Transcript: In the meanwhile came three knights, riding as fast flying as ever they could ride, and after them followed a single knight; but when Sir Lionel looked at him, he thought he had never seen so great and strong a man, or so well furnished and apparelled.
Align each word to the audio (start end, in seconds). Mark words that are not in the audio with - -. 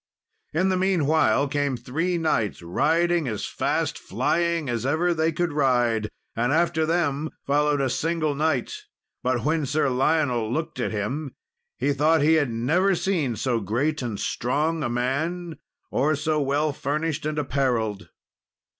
In 0.51 0.69
the 0.69 0.77
meanwhile 0.77 1.47
came 1.47 1.77
three 1.77 2.17
knights, 2.17 2.63
riding 2.63 3.27
as 3.27 3.45
fast 3.45 3.99
flying 3.99 4.67
as 4.67 4.83
ever 4.83 5.13
they 5.13 5.31
could 5.31 5.53
ride, 5.53 6.09
and 6.35 6.51
after 6.51 6.87
them 6.87 7.29
followed 7.45 7.79
a 7.79 7.87
single 7.87 8.33
knight; 8.33 8.73
but 9.21 9.45
when 9.45 9.63
Sir 9.67 9.89
Lionel 9.91 10.51
looked 10.51 10.79
at 10.79 10.91
him, 10.91 11.35
he 11.77 11.93
thought 11.93 12.23
he 12.23 12.33
had 12.33 12.49
never 12.49 12.95
seen 12.95 13.35
so 13.35 13.59
great 13.59 14.01
and 14.01 14.19
strong 14.19 14.81
a 14.81 14.89
man, 14.89 15.57
or 15.91 16.15
so 16.15 16.41
well 16.41 16.73
furnished 16.73 17.23
and 17.27 17.37
apparelled. 17.37 18.09